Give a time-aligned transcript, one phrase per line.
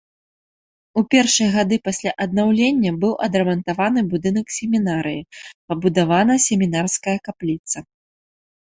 [1.01, 5.27] У першыя гады пасля аднаўлення быў адрамантаваны будынак семінарыі,
[5.67, 7.77] пабудавана семінарская капліца.